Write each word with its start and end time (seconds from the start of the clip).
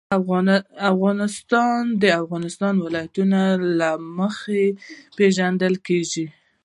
افغانستان 0.91 1.81
د 1.93 1.93
د 2.01 2.03
افغانستان 2.21 2.73
ولايتونه 2.85 3.39
له 3.79 3.89
مخې 4.19 4.63
پېژندل 5.17 5.73
کېږي. 5.87 6.25